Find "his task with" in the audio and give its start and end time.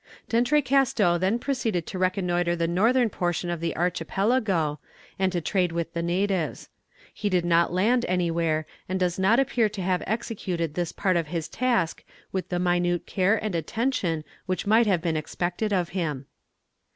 11.27-12.49